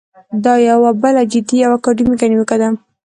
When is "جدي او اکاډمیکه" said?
1.31-2.25